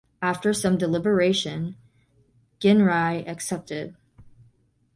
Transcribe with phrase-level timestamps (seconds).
[0.23, 1.75] After some deliberation,
[2.59, 3.95] Ginrai accepted.